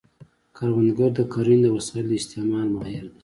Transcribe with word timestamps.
کروندګر 0.55 1.09
د 1.15 1.19
کرنې 1.33 1.57
د 1.63 1.67
وسایلو 1.75 2.09
د 2.09 2.13
استعمال 2.21 2.67
ماهر 2.75 3.05
دی 3.11 3.17